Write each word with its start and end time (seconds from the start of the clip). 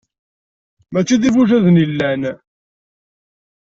Mačči 0.91 1.15
d-ibujaden 1.21 1.81
i 1.83 1.85
yellan. 1.85 2.21